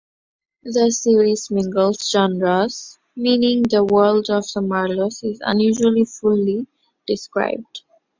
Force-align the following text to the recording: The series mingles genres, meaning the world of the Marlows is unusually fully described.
The 0.63 0.89
series 0.89 1.51
mingles 1.51 2.09
genres, 2.11 2.97
meaning 3.15 3.61
the 3.69 3.83
world 3.83 4.31
of 4.31 4.43
the 4.51 4.59
Marlows 4.59 5.21
is 5.21 5.39
unusually 5.45 6.05
fully 6.05 6.65
described. 7.05 7.83